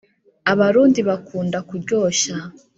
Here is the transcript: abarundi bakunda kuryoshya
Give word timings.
abarundi 0.51 0.99
bakunda 1.09 1.57
kuryoshya 1.69 2.35